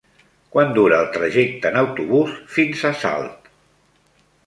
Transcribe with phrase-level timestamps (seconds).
[0.55, 3.55] Quant dura el trajecte en autobús fins a Salt?